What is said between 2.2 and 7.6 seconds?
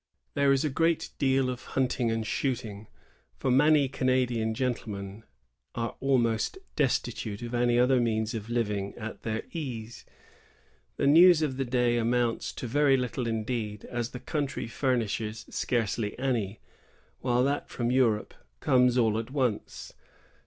shooting, for many Canadian gentlemen are almost destitute of